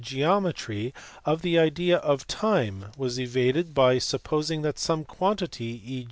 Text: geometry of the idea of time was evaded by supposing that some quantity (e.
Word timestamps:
geometry 0.01 0.91
of 1.25 1.43
the 1.43 1.59
idea 1.59 1.97
of 1.97 2.25
time 2.25 2.85
was 2.97 3.19
evaded 3.19 3.71
by 3.75 3.99
supposing 3.99 4.63
that 4.63 4.79
some 4.79 5.05
quantity 5.05 5.79
(e. 5.85 5.99